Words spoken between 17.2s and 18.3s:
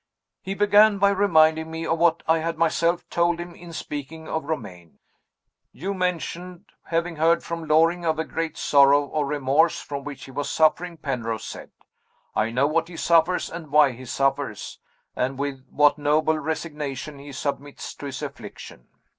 submits to his